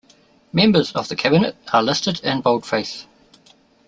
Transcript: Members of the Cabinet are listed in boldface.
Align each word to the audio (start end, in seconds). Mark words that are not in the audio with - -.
Members 0.51 0.91
of 0.93 1.09
the 1.09 1.15
Cabinet 1.15 1.55
are 1.71 1.83
listed 1.83 2.21
in 2.21 2.41
boldface. 2.41 3.05